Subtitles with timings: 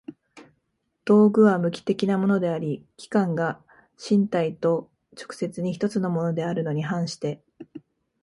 [1.05, 3.63] 道具は無機的なものであり、器宮が
[4.03, 7.43] 身体と直接に一つのものであるに反して